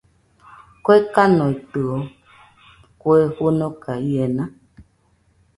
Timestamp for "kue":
0.83-0.95, 3.01-3.17